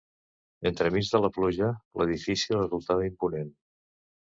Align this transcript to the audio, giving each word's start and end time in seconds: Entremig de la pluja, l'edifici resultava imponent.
Entremig 0.69 1.11
de 1.11 1.21
la 1.27 1.31
pluja, 1.37 1.71
l'edifici 2.03 2.59
resultava 2.59 3.09
imponent. 3.15 3.59